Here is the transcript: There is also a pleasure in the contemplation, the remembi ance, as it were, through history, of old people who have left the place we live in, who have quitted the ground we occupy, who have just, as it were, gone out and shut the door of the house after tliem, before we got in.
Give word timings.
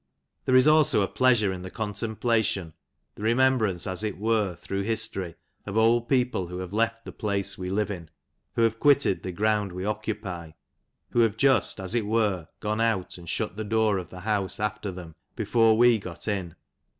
There 0.45 0.55
is 0.55 0.67
also 0.67 1.01
a 1.01 1.07
pleasure 1.07 1.53
in 1.53 1.61
the 1.61 1.69
contemplation, 1.69 2.73
the 3.13 3.21
remembi 3.21 3.69
ance, 3.69 3.85
as 3.85 4.03
it 4.03 4.17
were, 4.17 4.55
through 4.55 4.81
history, 4.81 5.35
of 5.67 5.77
old 5.77 6.09
people 6.09 6.47
who 6.47 6.57
have 6.57 6.73
left 6.73 7.05
the 7.05 7.11
place 7.11 7.55
we 7.55 7.69
live 7.69 7.91
in, 7.91 8.09
who 8.55 8.63
have 8.63 8.79
quitted 8.79 9.21
the 9.21 9.31
ground 9.31 9.71
we 9.71 9.85
occupy, 9.85 10.53
who 11.11 11.19
have 11.19 11.37
just, 11.37 11.79
as 11.79 11.93
it 11.93 12.07
were, 12.07 12.47
gone 12.61 12.81
out 12.81 13.19
and 13.19 13.29
shut 13.29 13.57
the 13.57 13.63
door 13.63 13.99
of 13.99 14.09
the 14.09 14.21
house 14.21 14.59
after 14.59 14.91
tliem, 14.91 15.13
before 15.35 15.77
we 15.77 15.99
got 15.99 16.27
in. 16.27 16.55